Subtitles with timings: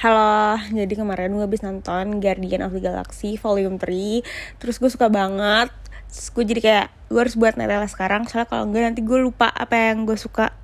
[0.00, 4.24] Halo, jadi kemarin gue habis nonton Guardian of the Galaxy Volume 3
[4.56, 5.68] Terus gue suka banget.
[6.08, 9.52] Terus gue jadi kayak, gue harus buat netela sekarang Soalnya kalau enggak nanti gue lupa
[9.52, 10.56] apa yang gue suka.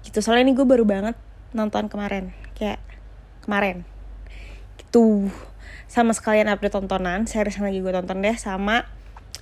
[0.00, 1.12] Gitu, soalnya ini gue baru banget
[1.52, 2.80] nonton kemarin Kayak
[3.44, 3.84] kemarin.
[4.80, 5.28] Gitu.
[5.84, 8.88] Sama sekalian update tontonan, series yang lagi gue tonton deh Sama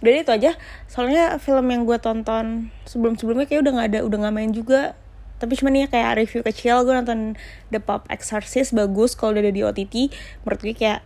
[0.03, 0.59] Udah itu aja,
[0.91, 4.99] soalnya film yang gue tonton sebelum-sebelumnya kayak udah gak ada, udah gak main juga
[5.39, 7.39] tapi cuman ya kayak review kecil gue nonton
[7.71, 9.95] The Pop Exorcist bagus kalau udah ada di OTT
[10.43, 11.01] menurut gue kayak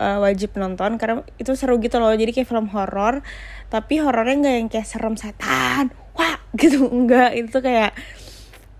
[0.00, 2.12] uh, wajib nonton karena itu seru gitu loh.
[2.12, 3.24] Jadi kayak film horor
[3.72, 6.88] tapi horornya nggak yang kayak serem setan wah gitu.
[6.96, 7.92] Enggak itu kayak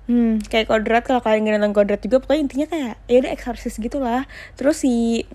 [0.07, 1.03] hmm kayak kodrat.
[1.05, 5.27] Kalau kalian nggak nonton kodrat juga pokoknya intinya kayak ya udah exorcist gitulah terus si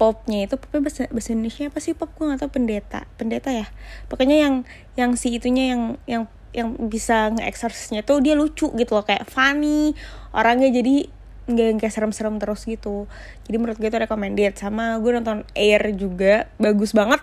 [0.00, 1.94] popnya itu popnya bahasa, bahasa Indonesia apa sih?
[1.94, 3.06] Pop gue gak tau pendeta.
[3.14, 3.70] Pendeta ya?
[4.10, 4.54] Pokoknya yang
[4.98, 6.22] yang si itunya yang yang
[6.52, 9.96] yang bisa nge-exorcisnya tuh dia lucu gitu loh kayak funny
[10.36, 11.08] orangnya jadi
[11.42, 13.10] nggak yang kayak serem-serem terus gitu.
[13.48, 14.54] Jadi menurut gue itu recommended.
[14.54, 17.18] Sama gue nonton Air juga bagus banget.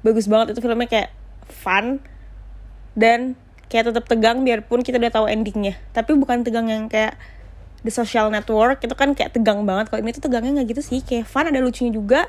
[0.00, 1.10] Bagus banget itu filmnya kayak
[1.48, 2.00] fun
[2.96, 3.36] dan
[3.68, 5.76] kayak tetap tegang biarpun kita udah tahu endingnya.
[5.92, 7.20] Tapi bukan tegang yang kayak
[7.84, 9.92] The Social Network itu kan kayak tegang banget.
[9.92, 12.24] Kalau ini tuh tegangnya nggak gitu sih kayak fun ada lucunya juga.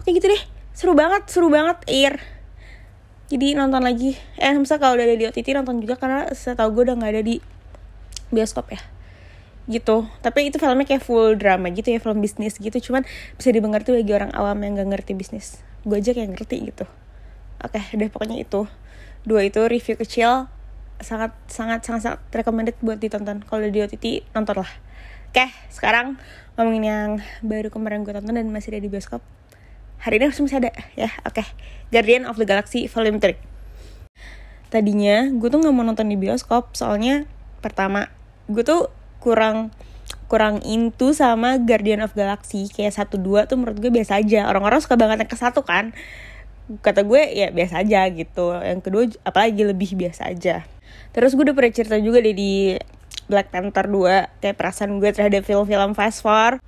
[0.00, 2.39] Kayak gitu deh seru banget seru banget Air
[3.30, 4.18] jadi nonton lagi.
[4.36, 7.22] Eh misal kalau udah ada di OTT nonton juga karena setahu gue udah nggak ada
[7.22, 7.38] di
[8.34, 8.82] bioskop ya.
[9.70, 10.10] Gitu.
[10.20, 12.74] Tapi itu filmnya kayak full drama gitu ya film bisnis gitu.
[12.90, 13.06] Cuman
[13.38, 15.62] bisa dimengerti bagi orang awam yang gak ngerti bisnis.
[15.86, 16.84] Gue aja kayak ngerti gitu.
[17.62, 18.66] Oke udah pokoknya itu.
[19.22, 20.50] Dua itu review kecil.
[20.98, 23.46] Sangat sangat sangat sangat recommended buat ditonton.
[23.46, 24.72] Kalau di OTT nonton lah
[25.30, 26.18] oke sekarang
[26.58, 27.10] ngomongin yang
[27.46, 29.22] baru kemarin gue tonton dan masih ada di bioskop
[30.00, 30.72] hari ini harus masih ada.
[30.98, 31.40] Ya oke.
[31.40, 31.46] Okay.
[31.90, 33.50] Guardian of the Galaxy Volume 3
[34.70, 37.26] tadinya gue tuh nggak mau nonton di bioskop soalnya
[37.58, 38.06] pertama
[38.46, 38.86] gue tuh
[39.18, 39.74] kurang
[40.30, 42.70] kurang into sama Guardian of Galaxy.
[42.70, 44.46] Kayak satu dua tuh menurut gue biasa aja.
[44.46, 45.90] Orang-orang suka banget yang ke satu kan?
[46.86, 48.54] Kata gue ya biasa aja gitu.
[48.54, 50.62] Yang kedua apalagi lebih biasa aja.
[51.10, 52.78] Terus gue udah pernah cerita juga deh di
[53.26, 56.62] Black Panther 2 kayak perasaan gue terhadap film-film fast forward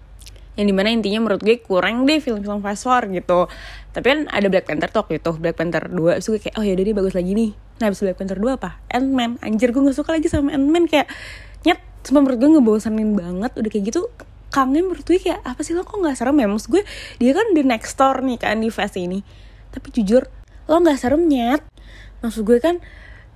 [0.53, 3.49] yang di mana intinya menurut gue kurang deh film-film fast forward gitu.
[3.97, 5.33] Tapi kan ada Black Panther tuh gitu.
[5.41, 7.51] Black Panther 2 terus gue kayak oh yaudah deh bagus lagi nih.
[7.81, 8.77] Nah abis Black Panther 2 apa?
[8.93, 9.41] Ant-Man.
[9.41, 10.85] Anjir gue gak suka lagi sama Ant-Man.
[10.93, 11.09] Kayak
[11.65, 13.53] nyet cuma menurut gue ngebosanin banget.
[13.57, 14.01] Udah kayak gitu
[14.53, 16.45] kangen menurut gue kayak apa sih lo kok gak serem ya?
[16.45, 16.83] Maksud gue
[17.17, 19.25] dia kan di next door nih kan di fase ini.
[19.73, 20.29] Tapi jujur
[20.69, 21.65] lo gak serem nyet.
[22.21, 22.77] Maksud gue kan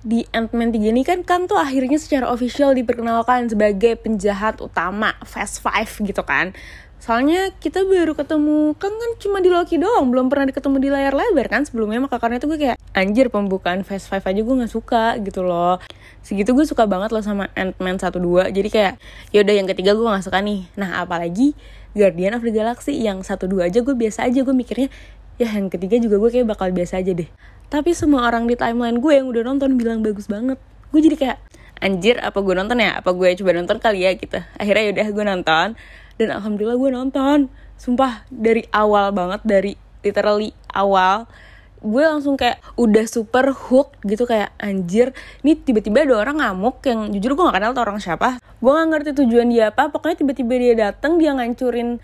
[0.05, 5.59] di Ant-Man 3 ini kan kan tuh akhirnya secara official diperkenalkan sebagai penjahat utama Fast
[5.59, 6.53] Five gitu kan
[6.97, 11.13] Soalnya kita baru ketemu kan kan cuma di Loki doang, belum pernah ketemu di layar
[11.13, 14.73] lebar kan sebelumnya maka karena itu gue kayak anjir pembukaan Fast Five aja gue nggak
[14.73, 15.77] suka gitu loh.
[16.25, 18.49] Segitu gue suka banget loh sama Ant-Man 1 2.
[18.49, 18.93] Jadi kayak
[19.31, 20.65] yaudah yang ketiga gue nggak suka nih.
[20.75, 21.53] Nah, apalagi
[21.93, 24.89] Guardian of the Galaxy yang 1 2 aja gue biasa aja gue mikirnya
[25.37, 27.29] ya yang ketiga juga gue kayak bakal biasa aja deh.
[27.69, 30.57] Tapi semua orang di timeline gue yang udah nonton bilang bagus banget.
[30.89, 31.37] Gue jadi kayak
[31.77, 32.97] anjir apa gue nonton ya?
[32.97, 34.41] Apa gue coba nonton kali ya gitu.
[34.57, 35.67] Akhirnya yaudah gue nonton
[36.17, 37.39] dan alhamdulillah gue nonton.
[37.77, 41.29] Sumpah dari awal banget dari literally awal
[41.77, 45.13] gue langsung kayak udah super hook gitu kayak anjir
[45.45, 48.41] ini tiba-tiba ada orang ngamuk yang jujur gue gak kenal tuh orang siapa.
[48.57, 52.01] Gue gak ngerti tujuan dia apa pokoknya tiba-tiba dia datang dia ngancurin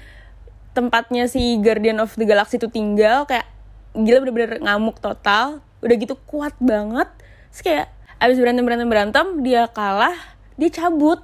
[0.77, 3.49] tempatnya si Guardian of the Galaxy itu tinggal kayak
[3.93, 7.09] gila bener-bener ngamuk total udah gitu kuat banget.
[7.53, 7.87] Terus kayak
[8.21, 10.15] abis berantem berantem berantem dia kalah
[10.57, 11.21] dia cabut.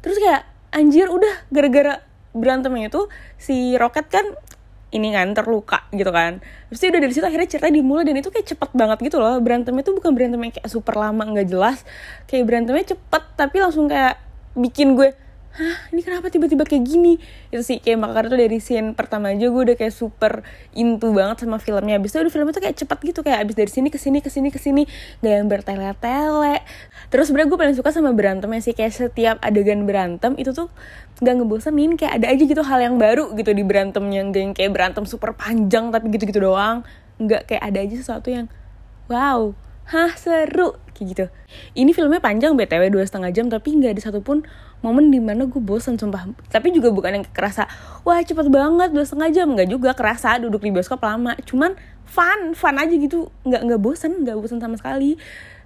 [0.00, 2.03] Terus kayak anjir udah gara-gara
[2.34, 3.06] berantemnya itu
[3.38, 4.26] si Rocket kan
[4.94, 6.38] ini kan terluka gitu kan.
[6.70, 9.38] Terus udah dari situ akhirnya cerita dimulai dan itu kayak cepet banget gitu loh.
[9.42, 11.82] Berantemnya tuh bukan berantem yang kayak super lama nggak jelas.
[12.30, 14.22] Kayak berantemnya cepet tapi langsung kayak
[14.54, 15.10] bikin gue
[15.54, 15.76] hah?
[15.94, 17.22] Ini kenapa tiba-tiba kayak gini?
[17.54, 20.42] Itu sih kayak makanya tuh dari scene pertama aja gue udah kayak super
[20.74, 22.02] into banget sama filmnya.
[22.02, 24.30] Abis itu udah filmnya tuh kayak cepat gitu kayak abis dari sini ke sini ke
[24.30, 24.82] sini ke sini.
[25.22, 26.66] Gak yang bertele-tele.
[27.08, 30.66] Terus sebenarnya gue paling suka sama berantemnya sih kayak setiap adegan berantem itu tuh
[31.22, 34.26] gak ngebosenin kayak ada aja gitu hal yang baru gitu di berantemnya.
[34.34, 36.82] Gak yang kayak berantem super panjang tapi gitu-gitu doang.
[37.22, 38.50] Nggak kayak ada aja sesuatu yang
[39.06, 39.54] wow
[39.86, 40.74] hah seru.
[40.94, 41.24] Kayak gitu.
[41.74, 44.46] Ini filmnya panjang btw dua setengah jam tapi nggak ada satupun
[44.84, 46.28] momen di mana gue bosan sumpah.
[46.52, 47.64] Tapi juga bukan yang kerasa
[48.04, 49.48] wah cepet banget dua setengah jam.
[49.56, 51.32] Nggak juga kerasa duduk di bioskop lama.
[51.48, 51.72] Cuman
[52.04, 53.32] fun fun aja gitu.
[53.48, 55.16] Nggak nggak bosan nggak bosan sama sekali.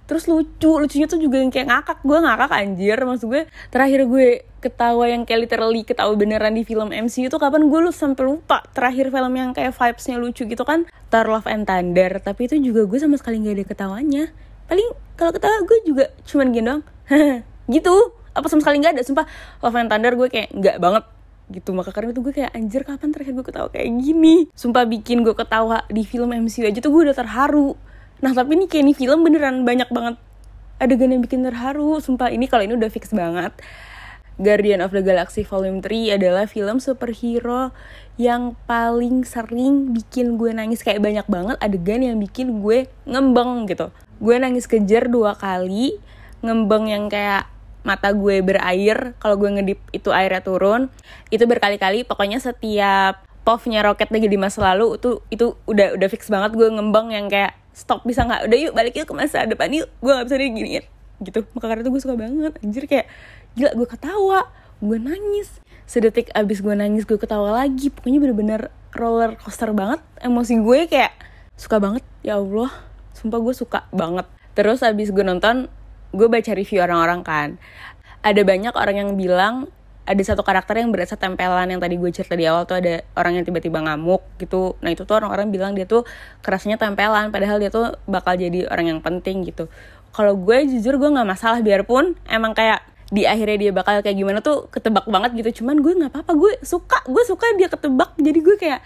[0.07, 1.99] Terus lucu lucunya tuh juga yang kayak ngakak.
[2.01, 2.97] Gue ngakak anjir.
[2.97, 4.27] Maksud gue terakhir gue
[4.63, 8.63] ketawa yang kayak literally ketawa beneran di film MCU itu kapan gue lu sampai lupa
[8.73, 10.87] terakhir film yang kayak vibesnya lucu gitu kan?
[11.11, 12.23] Thor Love and Thunder.
[12.23, 14.23] Tapi itu juga gue sama sekali nggak ada ketawanya.
[14.65, 14.87] Paling
[15.19, 16.83] kalau ketawa gue juga cuman gini doang.
[17.69, 17.95] Gitu
[18.39, 19.25] apa sama sekali nggak ada sumpah.
[19.61, 21.03] Love and Thunder gue kayak nggak banget
[21.49, 21.69] gitu.
[21.73, 24.47] Maka karena itu gue kayak anjir kapan terakhir gue ketawa kayak gini?
[24.53, 27.75] Sumpah bikin gue ketawa di film MCU aja tuh gue udah terharu.
[28.19, 30.15] Nah tapi ini kayak ini film beneran banyak banget
[30.79, 31.99] adegan yang bikin terharu.
[31.99, 33.51] Sumpah ini kalau ini udah fix banget.
[34.39, 37.75] Guardian of the Galaxy Volume 3 adalah film superhero
[38.15, 40.79] yang paling sering bikin gue nangis.
[40.79, 43.91] Kayak banyak banget adegan yang bikin gue ngembeng gitu.
[44.23, 45.99] Gue nangis kejar dua kali,
[46.39, 50.91] ngembeng yang kayak mata gue berair kalau gue ngedip itu airnya turun
[51.31, 52.03] itu berkali-kali.
[52.03, 56.53] Pokoknya setiap puffnya roket lagi di masa lalu itu itu udah udah fix banget.
[56.55, 58.51] Gue ngembang yang kayak stop bisa nggak?
[58.51, 59.87] Udah yuk balik yuk ke masa depan yuk.
[60.03, 60.85] Gue nggak bisa diginiin
[61.23, 61.39] gitu.
[61.55, 62.53] Maka karena itu gue suka banget.
[62.61, 63.05] Anjir kayak
[63.55, 64.41] gila gue ketawa
[64.79, 65.49] gue nangis.
[65.89, 67.89] Sedetik abis gue nangis gue ketawa lagi.
[67.89, 68.61] Pokoknya bener-bener
[68.93, 70.03] roller coaster banget.
[70.21, 71.15] Emosi gue kayak
[71.55, 72.03] suka banget.
[72.21, 72.69] Ya Allah
[73.15, 74.27] sumpah gue suka banget.
[74.55, 75.67] Terus abis gue nonton
[76.13, 77.49] gue baca review orang-orang kan.
[78.25, 79.71] Ada banyak orang yang bilang
[80.09, 83.37] ada satu karakter yang berasa tempelan yang tadi gue cerita di awal tuh ada orang
[83.37, 84.73] yang tiba-tiba ngamuk gitu.
[84.81, 86.01] Nah itu tuh orang-orang bilang dia tuh
[86.41, 89.69] kerasnya tempelan padahal dia tuh bakal jadi orang yang penting gitu.
[90.09, 92.81] Kalau gue jujur gue nggak masalah biarpun emang kayak
[93.13, 95.61] di akhirnya dia bakal kayak gimana tuh ketebak banget gitu.
[95.61, 98.17] Cuman gue nggak apa-apa gue suka gue suka dia ketebak.
[98.17, 98.81] Jadi gue kayak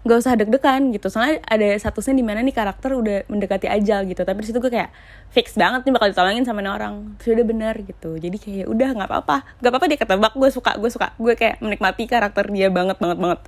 [0.00, 1.12] nggak usah deg-degan gitu.
[1.12, 4.24] Soalnya ada satu scene di mana nih karakter udah mendekati ajal gitu.
[4.24, 4.90] Tapi di situ gue kayak
[5.28, 7.20] fix banget nih bakal ditolongin sama orang.
[7.20, 8.16] Sudah benar gitu.
[8.16, 9.36] Jadi kayak udah nggak apa-apa.
[9.60, 11.12] Nggak apa-apa dia ketebak gue suka gue suka.
[11.20, 13.40] Gue kayak menikmati karakter dia banget banget banget.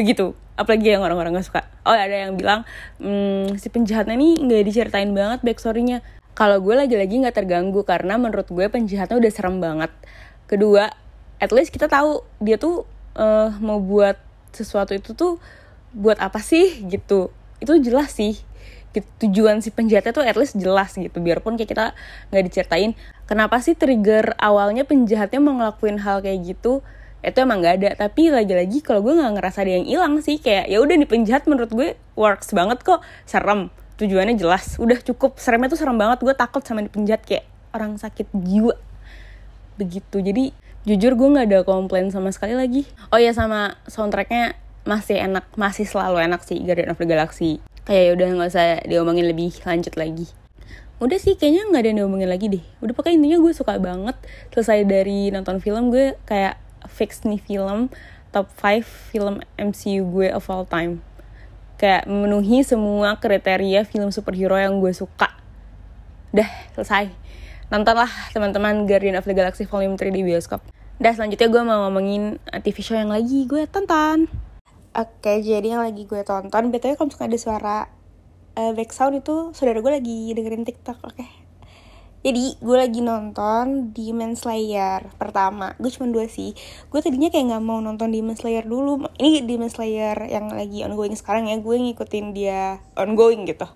[0.00, 0.32] Begitu.
[0.54, 1.66] Apalagi yang orang-orang gak suka.
[1.82, 2.62] Oh ada yang bilang
[3.02, 6.00] hmm, si penjahatnya nih nggak diceritain banget backstorynya.
[6.34, 9.90] Kalau gue lagi-lagi nggak terganggu karena menurut gue penjahatnya udah serem banget.
[10.46, 10.94] Kedua
[11.42, 12.86] at least kita tahu dia tuh
[13.18, 14.14] uh, mau buat
[14.54, 15.42] sesuatu itu tuh
[15.94, 17.30] buat apa sih gitu.
[17.62, 18.36] Itu jelas sih.
[18.94, 21.18] Gitu, tujuan si penjahatnya tuh at least jelas gitu.
[21.18, 21.84] Biarpun kayak kita
[22.30, 22.94] nggak diceritain
[23.26, 26.82] kenapa sih trigger awalnya penjahatnya mau ngelakuin hal kayak gitu?
[27.24, 27.90] Itu emang nggak ada.
[28.06, 31.48] Tapi lagi-lagi kalau gue nggak ngerasa ada yang hilang sih kayak ya udah nih penjahat
[31.50, 33.00] menurut gue works banget kok.
[33.26, 33.72] Serem.
[33.98, 34.76] Tujuannya jelas.
[34.78, 35.38] Udah cukup.
[35.38, 36.22] Seremnya tuh serem banget.
[36.22, 38.78] Gue takut sama dipenjat kayak orang sakit jiwa.
[39.80, 40.22] Begitu.
[40.22, 40.54] Jadi
[40.84, 42.84] jujur gue nggak ada komplain sama sekali lagi.
[43.10, 47.60] Oh ya sama soundtracknya masih enak masih selalu enak sih Guardian of the Galaxy.
[47.84, 50.28] Kayak ya udah nggak usah diomongin lebih lanjut lagi.
[51.00, 52.64] Udah sih kayaknya nggak ada yang diomongin lagi deh.
[52.84, 54.16] Udah pokoknya intinya gue suka banget.
[54.52, 57.88] Selesai dari nonton film gue kayak fix nih film
[58.30, 61.00] top 5 film MCU gue of all time.
[61.80, 65.32] Kayak memenuhi semua kriteria film superhero yang gue suka.
[66.30, 67.10] Dah selesai.
[67.72, 70.60] Nontonlah teman-teman Guardian of the Galaxy Volume 3 di bioskop.
[71.00, 74.43] Dah selanjutnya gue mau ngomongin TV show yang lagi gue tonton
[74.94, 77.76] oke jadi yang lagi gue tonton betulnya kalau misalnya ada suara
[78.56, 81.14] uh, back sound itu saudara gue lagi dengerin TikTok oke.
[81.18, 81.30] Okay?
[82.24, 85.76] jadi gue lagi nonton Demon Slayer pertama.
[85.76, 86.56] Gue cuma dua sih.
[86.88, 89.12] Gue tadinya kayak nggak mau nonton Demon Slayer dulu.
[89.20, 91.60] Ini Demon Slayer yang lagi ongoing sekarang ya.
[91.60, 93.68] Gue ngikutin dia ongoing gitu.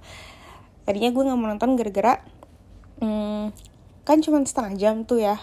[0.88, 2.24] Tadinya gue nggak mau nonton gara-gara
[3.02, 3.54] hmm,
[4.02, 5.36] kan cuma setengah jam tuh ya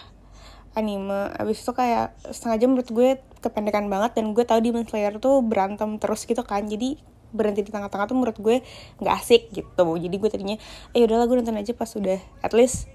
[0.75, 1.31] anime.
[1.39, 3.09] Abis itu kayak setengah jam menurut gue
[3.41, 6.67] kependekan banget dan gue tahu Demon Slayer tuh berantem terus gitu kan.
[6.67, 6.99] Jadi
[7.35, 8.63] berhenti di tengah-tengah tuh menurut gue
[9.01, 9.87] nggak asik gitu.
[9.97, 10.57] Jadi gue tadinya
[10.95, 12.87] eh udahlah gue nonton aja pas udah at least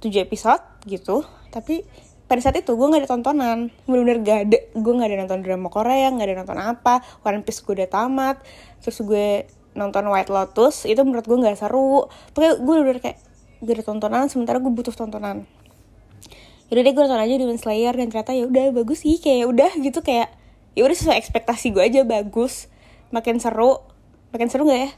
[0.00, 1.24] 7 episode gitu.
[1.52, 1.84] Tapi
[2.26, 3.58] pada saat itu gue gak ada tontonan.
[3.84, 6.94] Bener-bener gak ada gue gak ada nonton drama Korea gak ada nonton apa.
[7.24, 8.40] One Piece gue udah tamat.
[8.80, 9.28] Terus gue
[9.76, 12.08] nonton White Lotus itu menurut gue gak seru.
[12.32, 13.18] Pokoknya gue udah kayak
[13.62, 15.46] gak ada tontonan sementara gue butuh tontonan
[16.72, 17.92] yaudah deh gue nonton aja Demon Slayer.
[17.92, 20.32] Dan ternyata ya udah bagus sih kayak udah gitu kayak
[20.72, 22.72] ya udah sesuai ekspektasi gue aja bagus.
[23.12, 23.84] Makin seru.
[24.32, 24.90] Makin seru gak ya?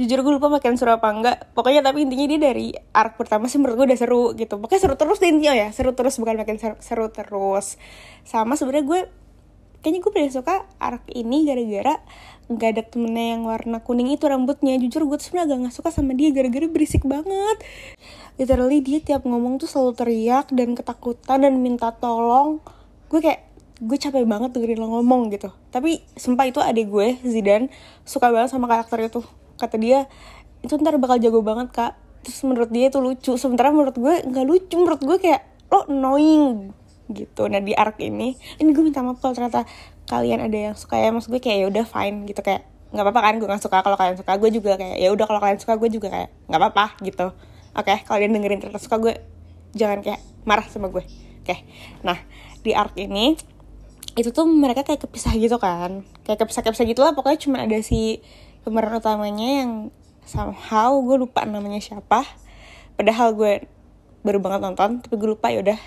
[0.00, 3.60] Jujur gue lupa makin seru apa enggak pokoknya tapi intinya dia dari arc pertama sih
[3.60, 4.56] menurut gue udah seru gitu.
[4.56, 7.76] Pokoknya seru terus intinya ya seru terus bukan makin seru, seru terus.
[8.24, 9.00] Sama sebenarnya gue
[9.80, 12.00] kayaknya gue paling suka arc ini gara-gara
[12.50, 14.74] nggak ada temennya yang warna kuning itu rambutnya.
[14.82, 17.56] Jujur gue tuh sebenarnya agak nggak suka sama dia gara-gara berisik banget.
[18.36, 22.58] Literally dia tiap ngomong tuh selalu teriak dan ketakutan dan minta tolong.
[23.06, 23.46] Gue kayak
[23.80, 25.54] gue capek banget dengerin lo ngomong gitu.
[25.70, 27.70] Tapi sumpah itu adik gue Zidan
[28.02, 29.22] suka banget sama karakter itu.
[29.54, 30.10] Kata dia
[30.60, 31.92] itu ntar bakal jago banget kak.
[32.26, 33.38] Terus menurut dia itu lucu.
[33.38, 34.74] Sementara menurut gue nggak lucu.
[34.74, 36.74] Menurut gue kayak lo annoying
[37.12, 37.46] gitu.
[37.50, 39.66] Nah di arc ini ini gue minta maaf kalau ternyata
[40.10, 41.10] kalian ada yang suka ya.
[41.10, 42.40] Maksud gue kayak ya udah fine gitu.
[42.42, 44.32] Kayak nggak apa-apa kan gue nggak suka kalau kalian suka.
[44.38, 47.26] Gue juga kayak ya udah kalau kalian suka gue juga kayak nggak apa-apa gitu.
[47.70, 49.14] Oke okay, kalian dengerin ternyata suka gue
[49.74, 51.62] jangan kayak marah sama gue oke okay.
[52.02, 52.18] nah
[52.60, 53.38] di arc ini
[54.18, 56.02] itu tuh mereka kayak kepisah gitu kan.
[56.26, 58.18] Kayak kepisah-kepisah gitu lah pokoknya cuma ada si
[58.66, 59.70] pemeran utamanya yang
[60.26, 62.26] somehow gue lupa namanya siapa.
[62.98, 63.64] Padahal gue
[64.26, 65.80] baru banget nonton tapi gue lupa ya udah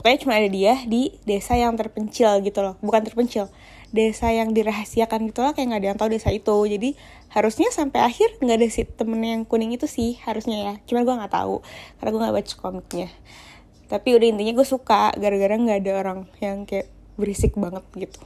[0.00, 2.80] pokoknya cuma ada dia di desa yang terpencil gitu loh.
[2.80, 3.52] Bukan terpencil.
[3.92, 6.56] Desa yang dirahasiakan gitu lah kayak nggak ada yang tahu desa itu.
[6.64, 6.96] Jadi
[7.36, 10.74] harusnya sampai akhir nggak ada si temen yang kuning itu sih harusnya ya.
[10.88, 11.60] Cuman gue nggak tahu
[12.00, 13.08] karena gue nggak baca komiknya.
[13.92, 16.88] Tapi udah intinya gue suka gara-gara nggak ada orang yang kayak
[17.20, 18.20] berisik banget gitu.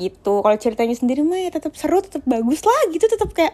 [0.00, 0.34] Gitu.
[0.40, 3.52] Kalau ceritanya sendiri mah ya tetap seru tetap bagus lah gitu tetap kayak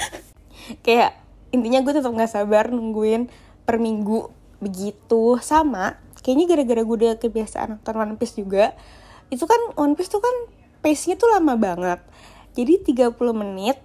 [0.86, 1.12] kayak
[1.52, 3.28] intinya gue tetap nggak sabar nungguin
[3.68, 4.32] per minggu.
[4.64, 5.36] Begitu.
[5.44, 8.76] Sama kayaknya gara-gara gue udah kebiasaan nonton One Piece juga
[9.32, 10.52] itu kan One Piece tuh kan
[10.84, 12.04] pace-nya tuh lama banget.
[12.52, 13.80] Jadi 30 menit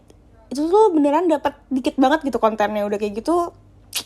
[0.51, 2.83] itu tuh beneran dapat dikit banget gitu kontennya.
[2.83, 3.55] Udah kayak gitu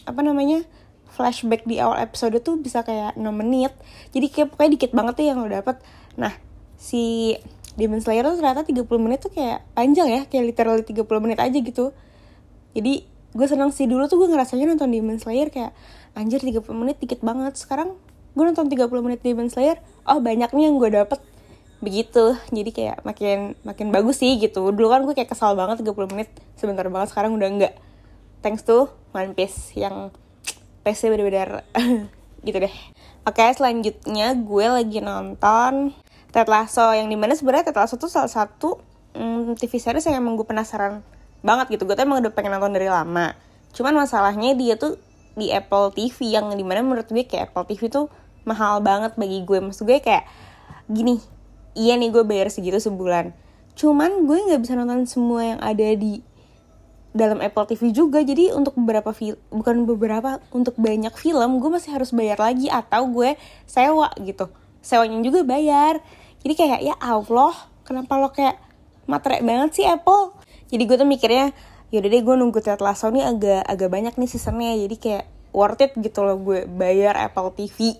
[0.06, 0.62] apa namanya
[1.10, 3.74] flashback di awal episode tuh bisa kayak 6 menit.
[4.14, 5.82] Jadi kayak pokoknya dikit banget tuh yang lo dapet.
[6.14, 6.38] Nah
[6.78, 7.34] si
[7.74, 11.58] Demon Slayer tuh ternyata 30 menit tuh kayak panjang ya kayak literally 30 menit aja
[11.58, 11.90] gitu.
[12.78, 15.74] Jadi gue seneng sih dulu tuh gue ngerasanya nonton Demon Slayer kayak
[16.18, 17.58] anjir 30 menit dikit banget.
[17.58, 17.98] Sekarang
[18.38, 21.20] gue nonton 30 menit Demon Slayer oh banyak nih yang gue dapet.
[21.82, 22.38] Begitu.
[22.54, 24.70] Jadi kayak makin makin bagus sih gitu.
[24.70, 26.30] Dulu kan gue kayak kesal banget 30 menit.
[26.54, 27.74] Sebentar banget sekarang udah enggak.
[28.46, 30.14] Thanks to One Piece yang
[30.86, 31.66] PC bener-bener
[32.48, 32.76] gitu deh.
[33.28, 35.92] Oke selanjutnya gue lagi nonton
[36.32, 38.80] Ted Lasso yang di mana sebenarnya Ted Lasso tuh salah satu
[39.18, 41.04] mm, TV series yang emang gue penasaran
[41.44, 41.84] banget gitu.
[41.84, 43.36] Gue tuh emang udah pengen nonton dari lama.
[43.76, 44.96] Cuman masalahnya dia tuh
[45.38, 48.08] di Apple TV yang di mana menurut gue kayak Apple TV tuh
[48.48, 49.60] mahal banget bagi gue.
[49.60, 50.24] Maksud gue kayak
[50.88, 51.20] gini
[51.76, 53.36] iya nih gue bayar segitu sebulan.
[53.78, 56.24] Cuman gue nggak bisa nonton semua yang ada di
[57.14, 58.24] dalam Apple TV juga.
[58.26, 63.06] Jadi untuk beberapa film bukan beberapa untuk banyak film gue masih harus bayar lagi atau
[63.12, 63.38] gue
[63.70, 64.50] sewa gitu.
[64.82, 66.02] Sewanya juga bayar.
[66.42, 67.54] Jadi kayak ya Allah
[67.86, 68.58] kenapa lo kayak
[69.06, 70.34] materai banget sih Apple?
[70.74, 71.54] Jadi gue tuh mikirnya
[71.88, 74.74] yaudah deh gue nunggu Ted Lasso nih agak agak banyak nih seasonnya.
[74.76, 75.26] Jadi kayak
[75.56, 77.98] worth it gitu loh gue bayar Apple TV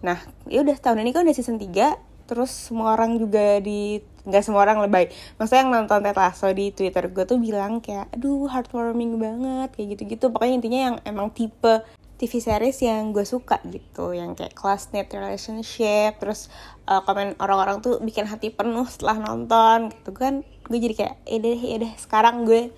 [0.00, 4.42] Nah, ya udah tahun ini kan udah season 3 terus semua orang juga di nggak
[4.46, 5.10] semua orang lebay.
[5.34, 9.98] Maksudnya yang nonton Ted Lasso di Twitter gue tuh bilang kayak aduh heartwarming banget kayak
[9.98, 10.30] gitu-gitu.
[10.30, 11.82] Pokoknya intinya yang emang tipe
[12.20, 16.52] TV series yang gue suka gitu yang kayak classmate relationship terus
[16.84, 20.46] uh, komen orang-orang tuh bikin hati penuh setelah nonton gitu kan.
[20.70, 22.70] Gue jadi kayak eh deh ya deh sekarang gue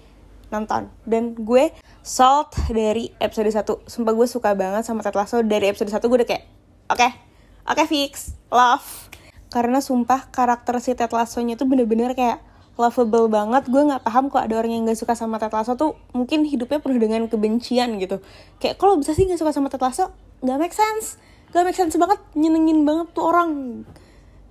[0.49, 0.89] nonton.
[1.05, 5.45] Dan gue sold dari episode 1 sumpah gue suka banget sama Ted Lasso.
[5.45, 6.62] Dari episode 1 gue udah kayak
[6.93, 7.01] oke.
[7.01, 7.11] Okay,
[7.67, 8.85] oke okay, fix love.
[9.49, 12.41] Karena sumpah karakter si Ted Lasso-nya tuh bener-bener kayak
[12.81, 13.69] lovable banget.
[13.69, 16.81] Gue nggak paham kok ada orang yang gak suka sama Ted Lasso tuh mungkin hidupnya
[16.81, 18.25] penuh dengan kebencian gitu.
[18.57, 20.13] Kayak kalau bisa sih gak suka sama Ted Lasso?
[20.41, 21.21] Nggak make sense.
[21.53, 22.21] Gak make sense banget.
[22.33, 23.51] Nyenengin banget tuh orang.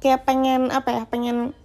[0.02, 1.58] Kayak pengen apa ya pengen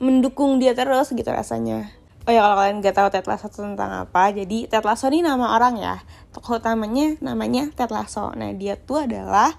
[0.00, 1.92] mendukung dia terus gitu rasanya.
[2.28, 5.56] Oh ya kalau kalian gak tahu Ted Lasso tentang apa, jadi Ted Lasso ini nama
[5.56, 5.96] orang ya.
[6.32, 8.32] Tokoh utamanya namanya Ted Lasso.
[8.36, 9.56] Nah dia tuh adalah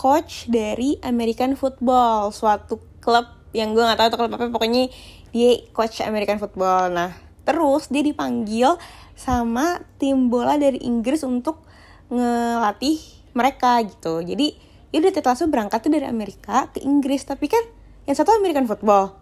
[0.00, 4.88] coach dari American Football, suatu klub yang gue gak tahu itu klub apa, pokoknya
[5.28, 6.96] dia coach American Football.
[6.96, 7.12] Nah,
[7.44, 8.80] terus dia dipanggil
[9.12, 11.60] sama tim bola dari Inggris untuk
[12.08, 12.96] ngelatih
[13.36, 14.24] mereka gitu.
[14.24, 14.56] Jadi,
[14.88, 17.60] dia udah langsung berangkat tuh dari Amerika ke Inggris, tapi kan
[18.08, 19.12] yang satu American Football.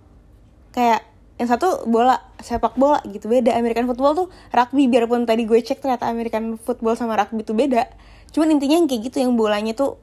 [0.71, 1.03] Kayak
[1.43, 5.79] yang satu bola sepak bola gitu beda American football tuh rugby biarpun tadi gue cek
[5.79, 7.87] ternyata American football sama rugby tuh beda
[8.35, 10.03] cuman intinya yang kayak gitu yang bolanya tuh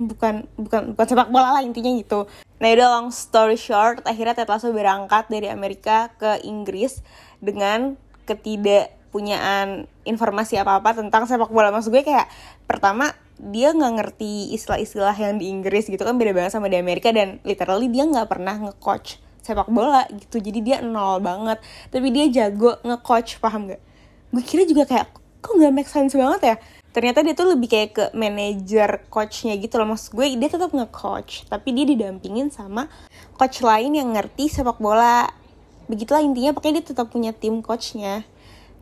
[0.00, 2.24] bukan bukan bukan sepak bola lah intinya gitu.
[2.56, 7.04] Nah udah long story short akhirnya Ted Lasso berangkat dari Amerika ke Inggris
[7.44, 11.68] dengan ketidakpunyaan informasi apa apa tentang sepak bola.
[11.68, 12.32] Maksud gue kayak
[12.64, 17.12] pertama dia nggak ngerti istilah-istilah yang di Inggris gitu kan beda banget sama di Amerika
[17.12, 20.40] dan literally dia nggak pernah nge-coach sepak bola gitu.
[20.40, 21.60] Jadi dia nol banget.
[21.92, 23.80] Tapi dia jago nge-coach paham gak
[24.30, 25.10] gue kira juga kayak
[25.42, 26.56] kok nggak make sense banget ya
[26.90, 29.94] ternyata dia tuh lebih kayak ke manajer coachnya gitu loh.
[29.94, 32.90] Maksud gue dia tetap nge-coach tapi dia didampingin sama
[33.38, 35.30] coach lain yang ngerti sepak bola.
[35.86, 38.26] Begitulah intinya pokoknya dia tetap punya tim coachnya.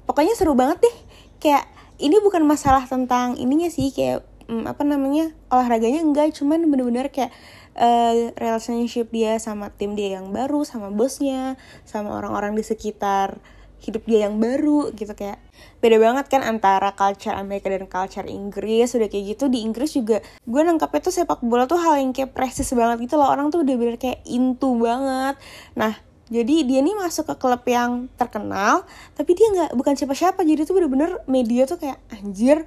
[0.09, 0.97] Pokoknya seru banget deh.
[1.39, 1.69] Kayak
[2.01, 6.33] ini bukan masalah tentang ininya sih kayak hmm, apa namanya olahraganya enggak.
[6.33, 7.33] Cuman bener-bener kayak
[7.79, 13.39] uh, relationship dia sama tim dia yang baru sama bosnya sama orang-orang di sekitar
[13.79, 15.39] hidup dia yang baru gitu kayak
[15.79, 19.47] beda banget kan antara culture Amerika dan culture Inggris udah kayak gitu.
[19.47, 23.15] Di Inggris juga gue nangkapnya tuh sepak bola tuh hal yang kayak presis banget gitu
[23.15, 23.31] loh.
[23.31, 25.39] Orang tuh udah bener kayak into banget.
[25.79, 25.95] Nah
[26.29, 28.85] jadi dia nih masuk ke klub yang terkenal
[29.17, 30.43] tapi dia nggak bukan siapa-siapa.
[30.43, 32.67] Jadi tuh bener-bener media tuh kayak anjir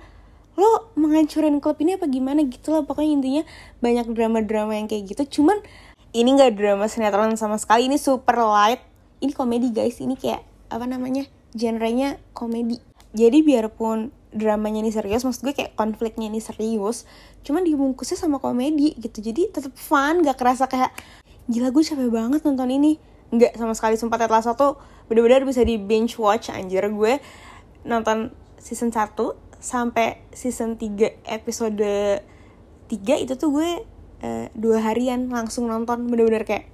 [0.60, 2.44] lo menghancurin klub ini apa gimana?
[2.48, 2.88] Gitu loh.
[2.88, 3.44] Pokoknya intinya
[3.84, 5.40] banyak drama-drama yang kayak gitu.
[5.42, 5.60] Cuman
[6.12, 7.88] ini nggak drama sinetron sama sekali.
[7.88, 8.84] Ini super light.
[9.24, 10.00] Ini komedi guys.
[10.02, 12.80] Ini kayak apa namanya genrenya komedi.
[13.12, 17.04] Jadi biarpun dramanya ini serius maksud gue kayak konfliknya ini serius
[17.44, 19.20] cuman dibungkusnya sama komedi gitu.
[19.20, 20.96] Jadi tetap fun gak kerasa kayak
[21.52, 22.96] gila gue capek banget nonton ini.
[23.32, 24.80] Nggak sama sekali sumpah Ted Lasso tuh
[25.12, 26.88] bener-bener bisa di binge watch anjir.
[26.88, 27.20] Gue
[27.84, 29.12] nonton season 1
[29.60, 33.70] sampai season 3 episode 3 itu tuh gue
[34.24, 36.08] uh, dua harian langsung nonton.
[36.08, 36.71] Bener-bener kayak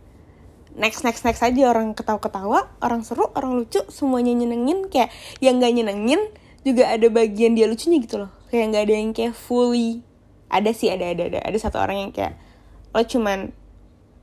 [0.78, 1.74] next next next aja.
[1.74, 4.88] Orang ketawa-ketawa orang seru orang lucu semuanya nyenengin.
[4.88, 6.22] Kayak yang gak nyenengin
[6.62, 8.32] juga ada bagian dia lucunya gitu loh.
[8.48, 10.06] Kayak nggak ada yang kayak fully
[10.48, 11.40] ada sih ada ada ada.
[11.44, 12.40] Ada satu orang yang kayak
[12.96, 13.52] lo cuman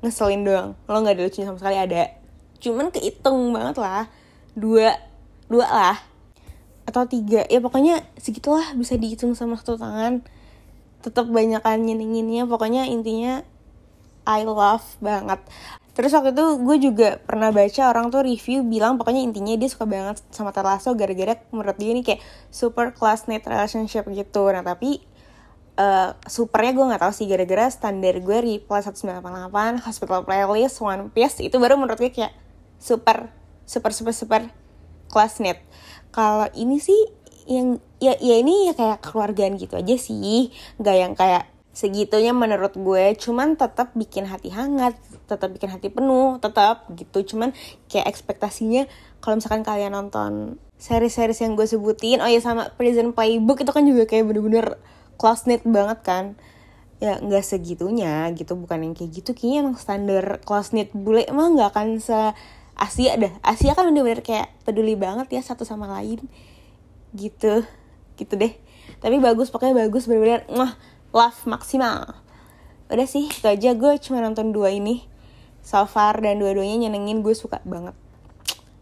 [0.00, 0.68] ngeselin doang.
[0.88, 2.02] Lo nggak ada lucunya sama sekali ada.
[2.62, 4.08] Cuman kehitung banget lah.
[4.56, 4.96] Dua
[5.50, 5.98] dua lah.
[6.88, 7.44] Atau tiga.
[7.50, 10.24] Ya pokoknya segitulah bisa dihitung sama satu tangan.
[11.04, 12.48] Tetap banyak kan nyenenginnya.
[12.48, 13.44] Pokoknya intinya
[14.24, 15.44] I love banget
[15.94, 19.86] Terus waktu itu gue juga pernah baca orang tuh review bilang pokoknya intinya dia suka
[19.86, 22.18] banget sama Ted Lasso gara-gara menurut dia ini kayak
[22.50, 24.50] super classmate relationship gitu.
[24.50, 24.98] Nah tapi
[25.78, 31.38] uh, supernya gue nggak tahu sih gara-gara standar gue Reply 1988, Hospital Playlist, One Piece
[31.38, 32.34] itu baru menurut gue kayak
[32.82, 33.30] super
[33.62, 34.42] super super super
[35.06, 35.62] classmate.
[36.10, 36.98] Kalau ini sih
[37.46, 40.50] yang ya ya ini ya kayak keluargaan gitu aja sih,
[40.82, 43.18] nggak yang kayak segitunya menurut gue.
[43.18, 44.94] Cuman tetap bikin hati hangat
[45.26, 47.34] tetap bikin hati penuh tetap gitu.
[47.34, 47.50] Cuman
[47.90, 48.86] kayak ekspektasinya
[49.18, 53.84] kalau misalkan kalian nonton seri-seri yang gue sebutin oh ya sama Prison Playbook itu kan
[53.84, 54.78] juga kayak bener-bener
[55.18, 56.24] close knit banget kan.
[57.02, 59.34] Ya nggak segitunya gitu bukan yang kayak gitu.
[59.34, 62.16] Kayaknya emang standar close knit bule emang nggak akan se
[62.74, 66.22] Asia dah Asia kan bener-bener kayak peduli banget ya satu sama lain
[67.18, 67.66] gitu.
[68.14, 68.54] Gitu deh.
[69.02, 70.74] Tapi bagus pokoknya bagus bener-bener wah
[71.14, 72.18] love maksimal.
[72.90, 73.72] Udah sih itu aja.
[73.78, 75.06] Gue cuma nonton dua ini.
[75.64, 77.96] So far dan dua-duanya nyenengin gue suka banget.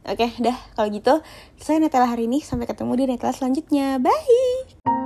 [0.02, 0.58] Oke dah.
[0.74, 1.14] Kalau gitu
[1.60, 2.42] saya Netela hari ini.
[2.42, 4.00] Sampai ketemu di Netela selanjutnya.
[4.00, 5.01] Bye